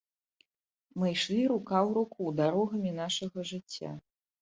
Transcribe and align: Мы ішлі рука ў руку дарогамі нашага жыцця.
Мы 1.01 1.05
ішлі 1.17 1.37
рука 1.53 1.77
ў 1.87 1.89
руку 1.99 2.35
дарогамі 2.43 2.99
нашага 3.05 3.51
жыцця. 3.55 3.99